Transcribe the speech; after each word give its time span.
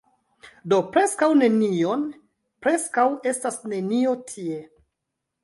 Do 0.71 0.77
preskaŭ 0.95 1.29
nenion... 1.41 2.07
preskaŭ 2.67 3.05
estas 3.33 3.61
nenio 3.75 4.17
tie. 4.33 4.59